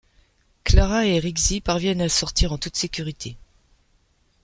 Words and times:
Clara 0.63 1.05
et 1.05 1.19
Rigsy 1.19 1.61
parviennent 1.61 2.01
à 2.01 2.09
sortir 2.09 2.51
en 2.51 2.57
toute 2.57 2.75
sécurité. 2.75 3.37